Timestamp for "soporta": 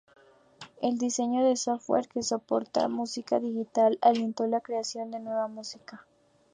2.23-2.87